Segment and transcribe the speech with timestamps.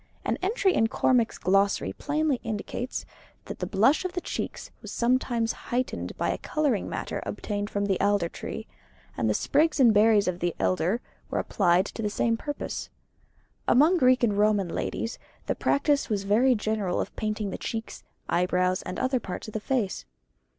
[0.25, 3.05] An entry in Cormac's Glossary plainly indicates
[3.45, 7.85] that the blush of the cheeks was sometimes heightened by a colouring matter obtained from
[7.85, 8.65] the alder tree:
[9.15, 12.89] and the sprigs and berries of the elder were applied to the same purpose.
[13.67, 18.81] Among Greek and Roman ladies the practice was very general of painting the cheeks, eyebrows,
[18.81, 20.05] and other parts of the face.